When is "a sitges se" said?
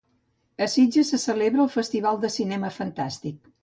0.65-1.21